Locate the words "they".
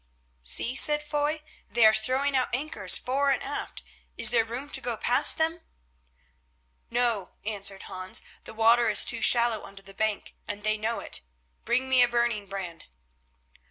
1.69-1.85, 10.63-10.75